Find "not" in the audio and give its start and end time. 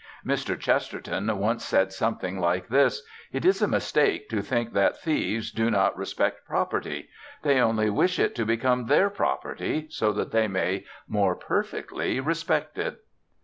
5.69-5.95